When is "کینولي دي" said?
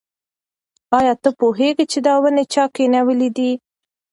2.75-3.51